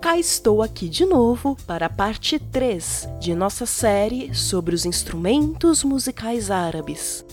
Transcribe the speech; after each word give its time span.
cá 0.00 0.16
estou 0.16 0.62
aqui 0.62 0.88
de 0.88 1.04
novo 1.04 1.56
para 1.66 1.86
a 1.86 1.90
parte 1.90 2.38
3 2.38 3.08
de 3.20 3.34
nossa 3.34 3.66
série 3.66 4.32
sobre 4.32 4.74
os 4.74 4.86
instrumentos 4.86 5.82
musicais 5.82 6.50
árabes. 6.50 7.24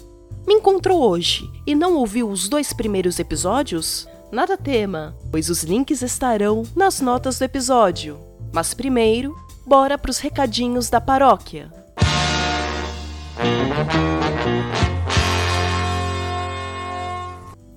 Me 0.48 0.56
encontrou 0.56 1.02
hoje 1.02 1.50
e 1.66 1.76
não 1.76 1.96
ouviu 1.96 2.28
os 2.30 2.50
dois 2.50 2.74
primeiros 2.74 3.20
episódios? 3.20 4.08
Nada 4.32 4.58
tema, 4.58 5.16
pois 5.32 5.50
os 5.50 5.64
links 5.64 6.02
estarão 6.02 6.64
nas 6.76 7.00
notas 7.00 7.38
do 7.38 7.46
episódio. 7.46 8.20
Mas 8.52 8.74
primeiro, 8.74 9.36
bora 9.66 9.98
para 9.98 10.12
os 10.12 10.18
recadinhos 10.18 10.90
da 10.90 11.00
paróquia. 11.00 11.72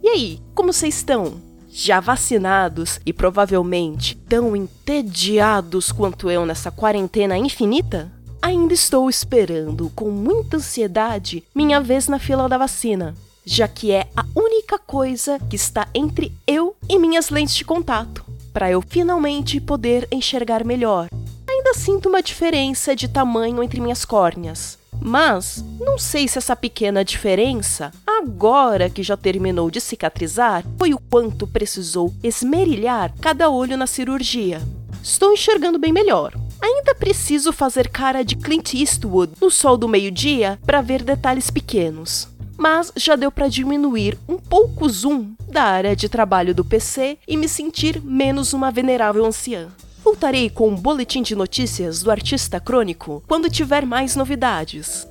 E 0.02 0.08
aí, 0.08 0.40
como 0.54 0.72
vocês 0.72 0.96
estão? 0.96 1.47
Já 1.70 2.00
vacinados 2.00 2.98
e 3.04 3.12
provavelmente 3.12 4.16
tão 4.28 4.56
entediados 4.56 5.92
quanto 5.92 6.30
eu 6.30 6.46
nessa 6.46 6.70
quarentena 6.70 7.36
infinita? 7.36 8.10
Ainda 8.40 8.72
estou 8.72 9.10
esperando 9.10 9.90
com 9.94 10.10
muita 10.10 10.56
ansiedade 10.56 11.44
minha 11.54 11.80
vez 11.80 12.08
na 12.08 12.18
fila 12.18 12.48
da 12.48 12.56
vacina, 12.56 13.14
já 13.44 13.68
que 13.68 13.92
é 13.92 14.08
a 14.16 14.24
única 14.34 14.78
coisa 14.78 15.38
que 15.50 15.56
está 15.56 15.86
entre 15.94 16.32
eu 16.46 16.74
e 16.88 16.98
minhas 16.98 17.30
lentes 17.30 17.54
de 17.54 17.64
contato, 17.64 18.24
para 18.52 18.70
eu 18.70 18.80
finalmente 18.80 19.60
poder 19.60 20.06
enxergar 20.10 20.64
melhor. 20.64 21.08
Ainda 21.48 21.74
sinto 21.74 22.08
uma 22.08 22.22
diferença 22.22 22.94
de 22.94 23.08
tamanho 23.08 23.62
entre 23.62 23.80
minhas 23.80 24.04
córneas, 24.04 24.78
mas 25.00 25.64
não 25.80 25.98
sei 25.98 26.28
se 26.28 26.38
essa 26.38 26.54
pequena 26.56 27.04
diferença, 27.04 27.92
agora 28.18 28.90
que 28.90 29.02
já 29.02 29.16
terminou 29.16 29.70
de 29.70 29.80
cicatrizar, 29.80 30.64
foi 30.76 30.92
o 30.92 30.98
quanto 30.98 31.46
precisou 31.46 32.12
esmerilhar 32.22 33.14
cada 33.20 33.48
olho 33.48 33.76
na 33.76 33.86
cirurgia. 33.86 34.60
Estou 35.02 35.32
enxergando 35.32 35.78
bem 35.78 35.92
melhor. 35.92 36.34
Ainda 36.60 36.94
preciso 36.94 37.52
fazer 37.52 37.88
cara 37.88 38.24
de 38.24 38.36
Clint 38.36 38.74
Eastwood 38.74 39.32
no 39.40 39.50
sol 39.50 39.76
do 39.76 39.88
meio-dia 39.88 40.58
para 40.66 40.82
ver 40.82 41.02
detalhes 41.02 41.50
pequenos. 41.50 42.28
Mas 42.56 42.92
já 42.96 43.14
deu 43.14 43.30
para 43.30 43.46
diminuir 43.46 44.18
um 44.28 44.36
pouco 44.36 44.86
o 44.86 44.88
zoom 44.88 45.32
da 45.48 45.62
área 45.62 45.94
de 45.94 46.08
trabalho 46.08 46.52
do 46.52 46.64
PC 46.64 47.18
e 47.26 47.36
me 47.36 47.48
sentir 47.48 48.02
menos 48.02 48.52
uma 48.52 48.72
venerável 48.72 49.24
anciã. 49.24 49.68
Voltarei 50.02 50.50
com 50.50 50.68
um 50.68 50.74
boletim 50.74 51.22
de 51.22 51.36
notícias 51.36 52.02
do 52.02 52.10
artista 52.10 52.58
crônico 52.58 53.22
quando 53.28 53.48
tiver 53.48 53.86
mais 53.86 54.16
novidades. 54.16 55.06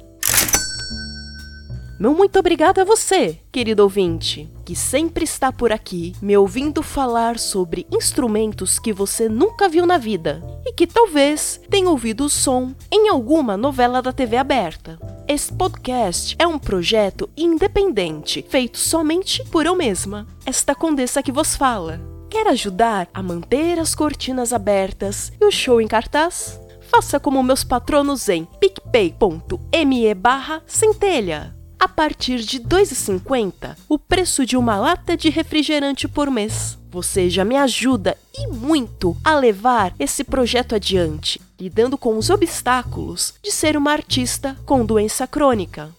Meu 2.00 2.14
muito 2.14 2.38
obrigado 2.38 2.78
a 2.78 2.84
você, 2.84 3.40
querido 3.52 3.82
ouvinte, 3.82 4.48
que 4.64 4.76
sempre 4.76 5.24
está 5.24 5.52
por 5.52 5.72
aqui 5.72 6.14
me 6.22 6.38
ouvindo 6.38 6.84
falar 6.84 7.40
sobre 7.40 7.88
instrumentos 7.92 8.78
que 8.78 8.94
você 8.94 9.28
nunca 9.28 9.68
viu 9.68 9.84
na 9.84 9.98
vida 9.98 10.44
e 10.64 10.72
que 10.74 10.86
talvez 10.86 11.60
tenha 11.72 11.90
ouvido 11.90 12.26
o 12.26 12.30
som 12.30 12.76
em 12.92 13.10
alguma 13.10 13.58
novela 13.58 14.00
da 14.00 14.14
TV 14.14 14.38
aberta. 14.38 15.00
Este 15.28 15.52
podcast 15.54 16.36
é 16.38 16.46
um 16.46 16.60
projeto 16.60 17.28
independente, 17.36 18.46
feito 18.48 18.78
somente 18.78 19.44
por 19.46 19.66
eu 19.66 19.76
mesma, 19.76 20.28
esta 20.46 20.76
condessa 20.76 21.24
que 21.24 21.32
vos 21.32 21.56
fala. 21.56 22.00
Quer 22.30 22.46
ajudar 22.50 23.08
a 23.12 23.24
manter 23.24 23.80
as 23.80 23.96
cortinas 23.96 24.54
abertas 24.54 25.32
e 25.42 25.44
o 25.44 25.50
show 25.50 25.82
em 25.82 25.88
cartaz? 25.88 26.62
Faça 26.80 27.20
como 27.20 27.42
meus 27.42 27.64
patronos 27.64 28.30
em 28.30 28.46
picpay.me 28.60 30.14
barra 30.14 30.62
centelha. 30.68 31.57
A 31.80 31.88
partir 31.88 32.40
de 32.40 32.58
R$ 32.58 32.64
2,50, 32.64 33.76
o 33.88 34.00
preço 34.00 34.46
de 34.46 34.58
uma 34.58 34.78
lata 34.78 35.16
de 35.16 35.30
refrigerante 35.30 36.08
por 36.08 36.32
mês. 36.32 36.78
Você 36.90 37.30
já 37.30 37.46
me 37.46 37.56
ajuda 37.56 38.18
e 38.36 38.48
muito 38.48 39.16
a 39.24 39.36
levar 39.36 39.94
esse 40.00 40.24
projeto 40.24 40.74
adiante, 40.74 41.40
lidando 41.60 41.98
com 41.98 42.18
os 42.18 42.30
obstáculos 42.30 43.36
de 43.44 43.52
ser 43.52 43.78
uma 43.78 43.92
artista 43.92 44.58
com 44.66 44.86
doença 44.86 45.28
crônica. 45.28 45.90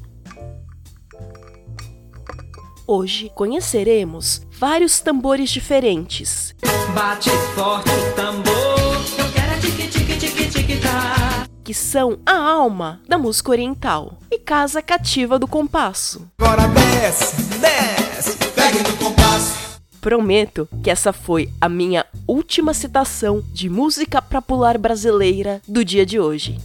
Hoje 2.90 3.30
conheceremos 3.34 4.40
vários 4.50 4.98
tambores 4.98 5.50
diferentes. 5.50 6.54
Bate 6.94 7.28
forte 7.54 7.90
o 7.90 8.14
tambor, 8.14 8.96
eu 9.18 9.30
quero 9.30 9.60
tique 9.60 9.88
tique 9.88 10.16
tique 10.16 10.48
tique 10.48 10.76
tá. 10.78 11.46
Que 11.62 11.74
são 11.74 12.18
a 12.24 12.34
alma 12.34 13.02
da 13.06 13.18
música 13.18 13.50
oriental 13.50 14.16
e 14.30 14.38
casa 14.38 14.80
cativa 14.80 15.38
do 15.38 15.46
compasso. 15.46 16.26
Agora 16.40 16.66
desce, 16.68 17.36
desce, 17.58 18.38
pegue 18.54 18.78
no 18.78 18.96
compasso. 18.96 19.78
Prometo 20.00 20.66
que 20.82 20.90
essa 20.90 21.12
foi 21.12 21.50
a 21.60 21.68
minha 21.68 22.06
última 22.26 22.72
citação 22.72 23.44
de 23.52 23.68
música 23.68 24.22
popular 24.22 24.78
brasileira 24.78 25.60
do 25.68 25.84
dia 25.84 26.06
de 26.06 26.18
hoje. 26.18 26.56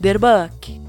Derbuck. 0.00 0.85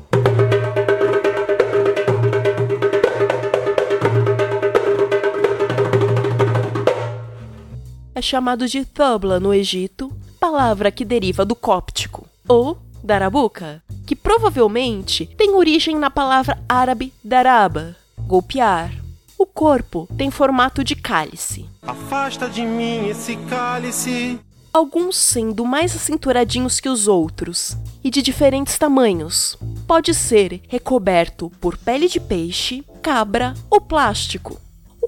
Chamado 8.28 8.68
de 8.68 8.84
tabla 8.84 9.40
no 9.40 9.54
Egito, 9.54 10.12
palavra 10.38 10.92
que 10.92 11.06
deriva 11.06 11.46
do 11.46 11.56
cóptico, 11.56 12.28
ou 12.46 12.78
darabuca, 13.02 13.82
que 14.06 14.16
provavelmente 14.16 15.26
tem 15.38 15.56
origem 15.56 15.98
na 15.98 16.10
palavra 16.10 16.62
árabe 16.68 17.14
daraba, 17.24 17.96
golpear. 18.20 18.92
O 19.40 19.46
corpo 19.46 20.10
tem 20.18 20.30
formato 20.30 20.84
de 20.84 20.96
cálice. 20.96 21.70
Afasta 21.82 22.50
de 22.50 22.64
mim 22.66 23.08
esse 23.08 23.38
cálice. 23.50 24.40
Alguns 24.74 25.16
sendo 25.16 25.64
mais 25.64 25.96
acinturadinhos 25.96 26.82
que 26.82 26.90
os 26.90 27.08
outros 27.08 27.78
e 28.04 28.10
de 28.10 28.22
diferentes 28.22 28.78
tamanhos. 28.78 29.58
Pode 29.88 30.14
ser 30.14 30.62
recoberto 30.68 31.50
por 31.62 31.78
pele 31.78 32.10
de 32.10 32.20
peixe, 32.20 32.84
cabra 33.02 33.54
ou 33.70 33.80
plástico. 33.80 34.60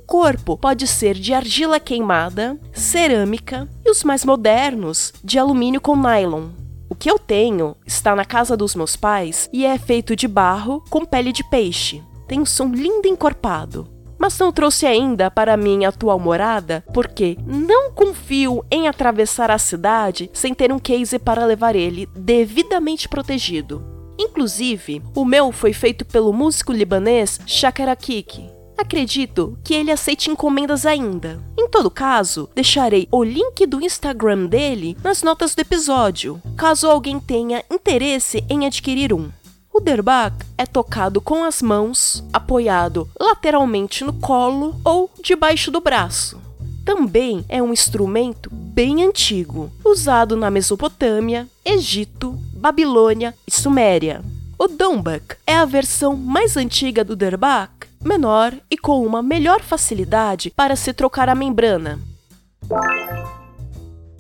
Corpo 0.10 0.58
pode 0.58 0.88
ser 0.88 1.14
de 1.14 1.36
argila 1.36 1.80
queimada, 1.80 2.60
cerâmica 2.74 3.70
e 3.86 3.92
os 3.92 4.04
mais 4.04 4.26
modernos 4.26 5.14
de 5.24 5.38
alumínio 5.38 5.80
com 5.80 5.96
nylon. 5.96 6.48
O 6.90 6.96
que 6.96 7.12
eu 7.12 7.20
tenho 7.20 7.76
está 7.86 8.16
na 8.16 8.26
casa 8.26 8.58
dos 8.58 8.74
meus 8.74 8.96
pais 8.96 9.48
e 9.54 9.68
é 9.68 9.78
feito 9.78 10.16
de 10.16 10.28
barro 10.28 10.84
com 10.90 11.06
pele 11.06 11.32
de 11.32 11.48
peixe. 11.48 12.04
Tem 12.28 12.40
um 12.40 12.46
som 12.46 12.70
lindo 12.70 13.08
encorpado 13.08 13.88
mas 14.18 14.38
não 14.38 14.52
trouxe 14.52 14.86
ainda 14.86 15.32
para 15.32 15.56
minha 15.56 15.88
atual 15.88 16.20
morada 16.20 16.84
porque 16.94 17.38
não 17.46 17.90
confio 17.92 18.66
em 18.70 18.86
atravessar 18.90 19.50
a 19.50 19.58
cidade 19.58 20.30
sem 20.34 20.54
ter 20.54 20.74
um 20.74 20.80
case 20.80 21.18
para 21.18 21.46
levar 21.46 21.74
ele 21.74 22.06
devidamente 22.14 23.08
protegido. 23.08 23.82
Inclusive, 24.20 25.02
o 25.16 25.24
meu 25.24 25.54
foi 25.54 25.72
feito 25.72 26.04
pelo 26.04 26.34
músico 26.34 26.74
libanês 26.74 27.40
Shakira 27.46 27.96
Kiki. 27.96 28.59
Acredito 28.80 29.60
que 29.62 29.74
ele 29.74 29.92
aceite 29.92 30.32
encomendas 30.32 30.86
ainda. 30.86 31.38
Em 31.58 31.68
todo 31.68 31.92
caso, 31.92 32.50
deixarei 32.56 33.10
o 33.12 33.22
link 33.22 33.66
do 33.66 33.82
Instagram 33.82 34.46
dele 34.46 34.96
nas 35.04 35.22
notas 35.22 35.54
do 35.54 35.60
episódio, 35.60 36.42
caso 36.56 36.88
alguém 36.88 37.20
tenha 37.20 37.62
interesse 37.70 38.42
em 38.50 38.66
adquirir 38.66 39.14
um. 39.14 39.30
O 39.74 39.82
derbak 39.82 40.34
é 40.58 40.66
tocado 40.66 41.20
com 41.20 41.44
as 41.44 41.62
mãos, 41.62 42.24
apoiado 42.32 43.10
lateralmente 43.20 44.06
no 44.06 44.14
colo 44.14 44.80
ou 44.86 45.12
debaixo 45.22 45.70
do 45.70 45.82
braço. 45.82 46.40
Também 46.86 47.44
é 47.50 47.62
um 47.62 47.74
instrumento 47.74 48.50
bem 48.50 49.04
antigo, 49.04 49.70
usado 49.84 50.38
na 50.38 50.50
Mesopotâmia, 50.50 51.50
Egito, 51.66 52.32
Babilônia 52.54 53.36
e 53.46 53.52
Suméria. 53.52 54.24
O 54.58 54.68
dombak 54.68 55.36
é 55.48 55.56
a 55.56 55.64
versão 55.64 56.18
mais 56.18 56.58
antiga 56.58 57.02
do 57.04 57.16
derbak, 57.16 57.79
menor 58.04 58.54
e 58.70 58.78
com 58.78 59.06
uma 59.06 59.22
melhor 59.22 59.62
facilidade 59.62 60.50
para 60.50 60.76
se 60.76 60.94
trocar 60.94 61.30
a 61.30 61.36
membrana. 61.36 62.00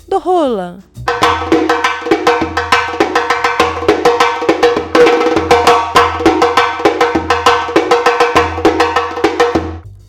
Do 0.07 0.17
rola 0.17 0.79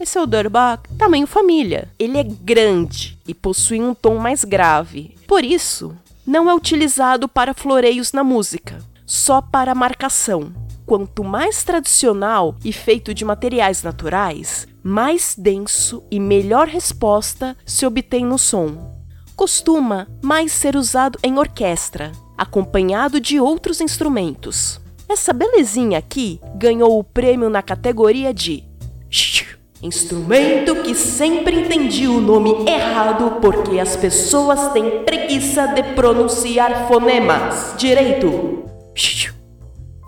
Esse 0.00 0.18
é 0.18 0.22
o 0.22 0.26
Durbach 0.26 0.82
tamanho 0.98 1.26
família. 1.26 1.88
Ele 1.96 2.18
é 2.18 2.24
grande 2.24 3.16
e 3.28 3.32
possui 3.32 3.80
um 3.80 3.94
tom 3.94 4.16
mais 4.16 4.42
grave. 4.42 5.14
Por 5.28 5.44
isso, 5.44 5.96
não 6.26 6.50
é 6.50 6.54
utilizado 6.54 7.28
para 7.28 7.54
floreios 7.54 8.12
na 8.12 8.24
música, 8.24 8.78
só 9.06 9.40
para 9.40 9.72
marcação. 9.72 10.52
Quanto 10.90 11.22
mais 11.22 11.62
tradicional 11.62 12.56
e 12.64 12.72
feito 12.72 13.14
de 13.14 13.24
materiais 13.24 13.80
naturais, 13.84 14.66
mais 14.82 15.36
denso 15.38 16.02
e 16.10 16.18
melhor 16.18 16.66
resposta 16.66 17.56
se 17.64 17.86
obtém 17.86 18.26
no 18.26 18.36
som. 18.36 18.92
Costuma 19.36 20.08
mais 20.20 20.50
ser 20.50 20.74
usado 20.74 21.16
em 21.22 21.38
orquestra, 21.38 22.10
acompanhado 22.36 23.20
de 23.20 23.38
outros 23.38 23.80
instrumentos. 23.80 24.80
Essa 25.08 25.32
belezinha 25.32 25.96
aqui 25.96 26.40
ganhou 26.56 26.98
o 26.98 27.04
prêmio 27.04 27.48
na 27.48 27.62
categoria 27.62 28.34
de 28.34 28.64
Instrumento 29.80 30.82
que 30.82 30.92
sempre 30.96 31.60
entendi 31.60 32.08
o 32.08 32.20
nome 32.20 32.68
errado 32.68 33.38
porque 33.40 33.78
as 33.78 33.94
pessoas 33.94 34.72
têm 34.72 35.04
preguiça 35.04 35.68
de 35.68 35.84
pronunciar 35.94 36.88
fonemas 36.88 37.76
direito. 37.78 38.64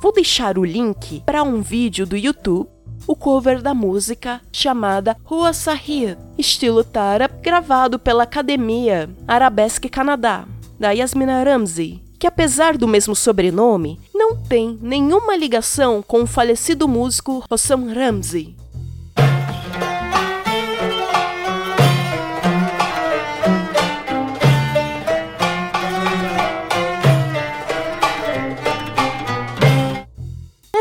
Vou 0.03 0.11
deixar 0.13 0.59
o 0.59 0.65
link 0.65 1.23
para 1.25 1.45
um 1.45 1.63
vídeo 1.63 2.05
do 2.05 2.17
YouTube, 2.17 2.69
o 3.07 3.15
cover 3.15 3.63
da 3.63 3.73
música 3.73 4.41
chamada 4.51 5.17
Rua 5.23 5.53
Sahir, 5.53 6.19
estilo 6.37 6.83
Tarab, 6.83 7.33
gravado 7.41 8.01
pela 8.01 8.25
Academia 8.25 9.09
Arabesque 9.29 9.89
Canadá, 9.89 10.45
da 10.77 10.91
Yasmina 10.91 11.45
Ramsey, 11.45 12.03
que 12.19 12.27
apesar 12.27 12.77
do 12.77 12.89
mesmo 12.89 13.15
sobrenome, 13.15 14.01
não 14.13 14.37
tem 14.37 14.77
nenhuma 14.83 15.37
ligação 15.37 16.03
com 16.03 16.23
o 16.23 16.27
falecido 16.27 16.89
músico 16.89 17.45
Hossam 17.49 17.87
Ramsey. 17.95 18.57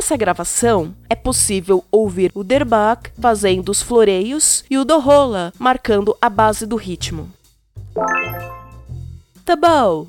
Nessa 0.01 0.18
gravação, 0.18 0.95
é 1.07 1.13
possível 1.13 1.86
ouvir 1.92 2.31
o 2.33 2.44
Derbach 2.44 3.12
fazendo 3.21 3.69
os 3.69 3.83
floreios 3.83 4.65
e 4.68 4.75
o 4.75 4.83
Dohola 4.83 5.53
marcando 5.59 6.18
a 6.19 6.27
base 6.27 6.65
do 6.65 6.75
ritmo. 6.75 7.31
Tabau 9.45 10.07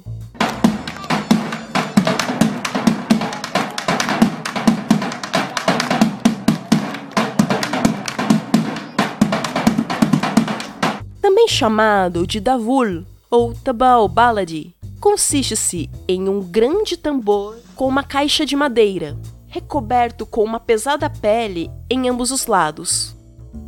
Também 11.21 11.47
chamado 11.47 12.27
de 12.27 12.41
Davul 12.41 13.05
ou 13.31 13.53
Tabau 13.53 14.09
Baladi, 14.09 14.75
consiste-se 14.99 15.91
em 16.09 16.31
um 16.31 16.41
grande 16.41 16.97
tambor 16.97 17.59
com 17.77 17.87
uma 17.87 18.03
caixa 18.03 18.47
de 18.47 18.57
madeira, 18.57 19.19
recoberto 19.53 20.25
com 20.25 20.43
uma 20.43 20.59
pesada 20.59 21.11
pele 21.11 21.71
em 21.91 22.09
ambos 22.09 22.31
os 22.31 22.47
lados. 22.47 23.15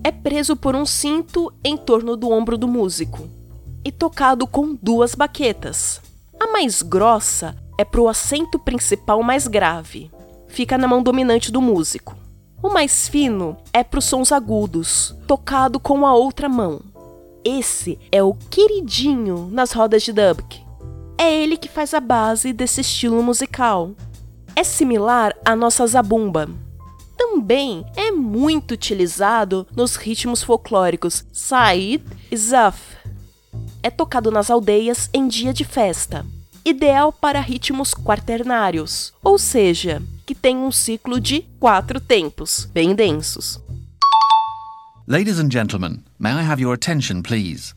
É 0.03 0.11
preso 0.11 0.57
por 0.57 0.75
um 0.75 0.87
cinto 0.87 1.53
em 1.63 1.77
torno 1.77 2.17
do 2.17 2.31
ombro 2.31 2.57
do 2.57 2.67
músico 2.67 3.29
e 3.85 3.93
tocado 3.93 4.47
com 4.47 4.75
duas 4.81 5.15
baquetas. 5.15 6.01
A 6.41 6.47
mais 6.47 6.81
grossa 6.81 7.55
é 7.77 7.85
para 7.85 8.01
o 8.01 8.09
acento 8.09 8.59
principal 8.59 9.23
mais 9.23 9.47
grave, 9.47 10.11
fica 10.49 10.79
na 10.79 10.89
mão 10.89 11.03
dominante 11.03 11.53
do 11.53 11.61
músico. 11.61 12.17
O 12.63 12.71
mais 12.71 13.07
fino 13.07 13.55
é 13.71 13.85
para 13.85 13.99
os 13.99 14.07
sons 14.07 14.33
agudos, 14.33 15.15
tocado 15.27 15.79
com 15.79 16.07
a 16.07 16.15
outra 16.15 16.49
mão. 16.49 16.81
Esse 17.45 17.99
é 18.11 18.23
o 18.23 18.33
queridinho 18.33 19.51
nas 19.53 19.73
rodas 19.73 20.03
de 20.03 20.15
dubk. 20.15 20.65
É 21.19 21.31
ele 21.31 21.59
que 21.59 21.69
faz 21.69 21.93
a 21.93 22.01
base 22.01 22.55
desse 22.55 22.81
estilo 22.81 23.23
musical 23.23 23.91
é 24.57 24.63
similar 24.63 25.35
à 25.45 25.57
nossa 25.57 25.87
zabumba. 25.87 26.49
Também 27.17 27.85
é 27.97 28.11
muito 28.11 28.73
utilizado 28.73 29.67
nos 29.75 29.97
ritmos 29.97 30.43
folclóricos 30.43 31.25
Said 31.33 32.03
e 32.31 32.37
Zaf. 32.37 32.81
É 33.83 33.91
tocado 33.91 34.31
nas 34.31 34.51
aldeias 34.51 35.09
em 35.13 35.29
dia 35.29 35.53
de 35.53 35.65
festa, 35.65 36.25
ideal 36.65 37.13
para 37.13 37.41
ritmos 37.41 37.95
quaternários, 37.95 39.13
ou 39.23 39.39
seja, 39.39 40.03
que 40.27 40.35
tem 40.35 40.57
um 40.57 40.73
ciclo 40.73 41.21
de 41.21 41.43
quatro 41.61 42.01
tempos, 42.01 42.69
bem 42.73 42.95
densos. 42.95 43.61
Ladies 45.07 45.39
and 45.39 45.51
gentlemen, 45.51 46.03
may 46.19 46.33
I 46.33 46.43
have 46.43 46.63
your 46.63 46.75
attention, 46.75 47.21
please? 47.23 47.75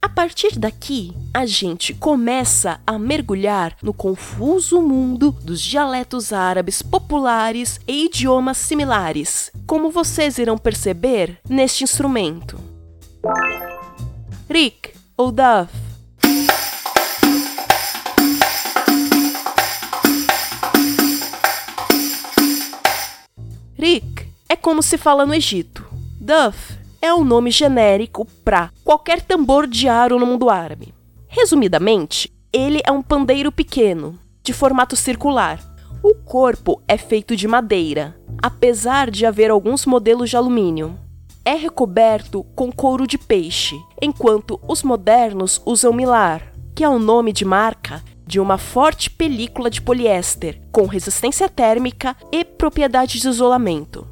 A 0.00 0.08
partir 0.08 0.56
daqui, 0.56 1.12
a 1.34 1.44
gente 1.44 1.92
começa 1.92 2.80
a 2.86 2.96
mergulhar 2.98 3.76
no 3.82 3.92
confuso 3.92 4.80
mundo 4.80 5.32
dos 5.32 5.60
dialetos 5.60 6.32
árabes 6.32 6.80
populares 6.82 7.80
e 7.86 8.04
idiomas 8.04 8.58
similares, 8.58 9.50
como 9.66 9.90
vocês 9.90 10.38
irão 10.38 10.56
perceber 10.56 11.40
neste 11.48 11.82
instrumento. 11.82 12.58
Rik 14.48 14.92
ou 15.16 15.32
Daf. 15.32 15.72
Rik 23.76 24.28
é 24.48 24.54
como 24.54 24.80
se 24.80 24.96
fala 24.96 25.26
no 25.26 25.34
Egito. 25.34 25.84
Duff 26.20 26.77
é 27.00 27.14
um 27.14 27.24
nome 27.24 27.50
genérico 27.50 28.26
para 28.44 28.70
qualquer 28.84 29.20
tambor 29.20 29.66
de 29.66 29.88
aro 29.88 30.18
no 30.18 30.26
mundo 30.26 30.50
árabe. 30.50 30.92
Resumidamente, 31.28 32.32
ele 32.52 32.80
é 32.84 32.90
um 32.90 33.02
pandeiro 33.02 33.52
pequeno, 33.52 34.18
de 34.42 34.52
formato 34.52 34.96
circular. 34.96 35.60
O 36.02 36.14
corpo 36.14 36.82
é 36.88 36.96
feito 36.96 37.36
de 37.36 37.46
madeira, 37.46 38.16
apesar 38.42 39.10
de 39.10 39.26
haver 39.26 39.50
alguns 39.50 39.84
modelos 39.86 40.30
de 40.30 40.36
alumínio. 40.36 40.98
É 41.44 41.54
recoberto 41.54 42.44
com 42.54 42.70
couro 42.70 43.06
de 43.06 43.16
peixe, 43.16 43.76
enquanto 44.00 44.60
os 44.66 44.82
modernos 44.82 45.62
usam 45.64 45.92
milar, 45.92 46.52
que 46.74 46.84
é 46.84 46.88
o 46.88 46.98
nome 46.98 47.32
de 47.32 47.44
marca 47.44 48.02
de 48.26 48.38
uma 48.38 48.58
forte 48.58 49.08
película 49.08 49.70
de 49.70 49.80
poliéster 49.80 50.60
com 50.70 50.84
resistência 50.84 51.48
térmica 51.48 52.14
e 52.30 52.44
propriedades 52.44 53.22
de 53.22 53.28
isolamento. 53.28 54.06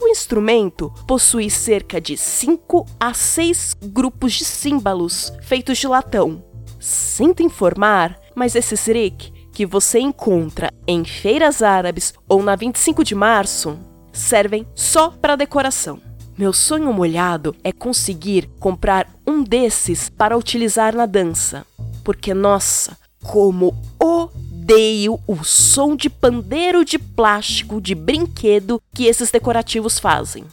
O 0.00 0.08
instrumento 0.08 0.92
possui 1.06 1.48
cerca 1.48 2.00
de 2.00 2.16
5 2.16 2.86
a 3.00 3.14
6 3.14 3.76
grupos 3.84 4.34
de 4.34 4.44
símbolos 4.44 5.32
feitos 5.42 5.78
de 5.78 5.88
latão. 5.88 6.44
Sinto 6.78 7.42
informar, 7.42 8.20
mas 8.34 8.54
esse 8.54 8.74
rik 8.92 9.32
que 9.52 9.64
você 9.64 9.98
encontra 9.98 10.70
em 10.86 11.02
feiras 11.02 11.62
árabes 11.62 12.12
ou 12.28 12.42
na 12.42 12.54
25 12.54 13.02
de 13.02 13.14
março 13.14 13.78
servem 14.12 14.66
só 14.74 15.10
para 15.10 15.34
decoração. 15.34 15.98
Meu 16.36 16.52
sonho 16.52 16.92
molhado 16.92 17.56
é 17.64 17.72
conseguir 17.72 18.50
comprar 18.60 19.08
um 19.26 19.42
desses 19.42 20.10
para 20.10 20.36
utilizar 20.36 20.94
na 20.94 21.06
dança, 21.06 21.66
porque 22.04 22.34
nossa, 22.34 22.98
como 23.22 23.74
o 23.98 24.28
odeio 24.66 25.20
o 25.28 25.44
som 25.44 25.94
de 25.94 26.10
pandeiro 26.10 26.84
de 26.84 26.98
plástico 26.98 27.80
de 27.80 27.94
brinquedo 27.94 28.82
que 28.92 29.04
esses 29.04 29.30
decorativos 29.30 30.00
fazem. 30.00 30.44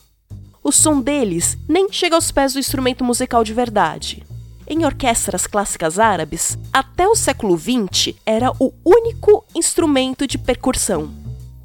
O 0.64 0.72
som 0.72 1.02
deles 1.02 1.58
nem 1.68 1.92
chega 1.92 2.16
aos 2.16 2.32
pés 2.32 2.54
do 2.54 2.60
instrumento 2.60 3.04
musical 3.04 3.44
de 3.44 3.56
verdade. 3.56 4.24
Em 4.68 4.86
orquestras 4.86 5.48
clássicas 5.48 5.98
árabes, 5.98 6.60
até 6.72 7.08
o 7.08 7.16
século 7.16 7.58
XX 7.58 8.14
era 8.24 8.52
o 8.60 8.72
único 8.86 9.44
instrumento 9.56 10.28
de 10.28 10.38
percussão. 10.38 11.12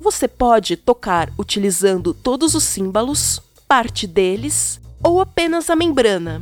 Você 0.01 0.27
pode 0.27 0.75
tocar 0.75 1.31
utilizando 1.39 2.15
todos 2.15 2.55
os 2.55 2.65
símbolos, 2.65 3.43
parte 3.69 4.07
deles 4.07 4.81
ou 5.03 5.21
apenas 5.21 5.69
a 5.69 5.77
membrana. 5.77 6.41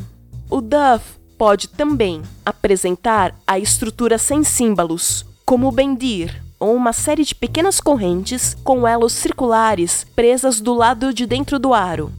O 0.48 0.60
duff 0.60 1.04
pode 1.36 1.66
também 1.66 2.22
apresentar 2.44 3.34
a 3.44 3.58
estrutura 3.58 4.18
sem 4.18 4.44
símbolos, 4.44 5.25
como 5.46 5.68
o 5.68 5.72
bendir, 5.72 6.42
ou 6.58 6.74
uma 6.74 6.92
série 6.92 7.24
de 7.24 7.32
pequenas 7.32 7.80
correntes 7.80 8.56
com 8.64 8.86
elos 8.86 9.12
circulares 9.12 10.04
presas 10.16 10.60
do 10.60 10.74
lado 10.74 11.14
de 11.14 11.24
dentro 11.24 11.56
do 11.56 11.72
aro. 11.72 12.12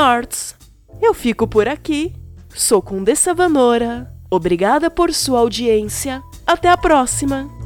Arts. 0.00 0.54
Eu 1.00 1.14
fico 1.14 1.46
por 1.46 1.68
aqui. 1.68 2.12
Sou 2.54 2.82
Condessa 2.82 3.34
Vanora. 3.34 4.12
Obrigada 4.30 4.90
por 4.90 5.12
sua 5.12 5.40
audiência. 5.40 6.22
Até 6.46 6.68
a 6.68 6.76
próxima! 6.76 7.63